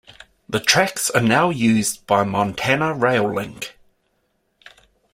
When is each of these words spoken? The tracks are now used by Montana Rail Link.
The 0.49 0.59
tracks 0.59 1.11
are 1.11 1.21
now 1.21 1.51
used 1.51 2.07
by 2.07 2.23
Montana 2.23 2.91
Rail 2.95 3.31
Link. 3.31 3.77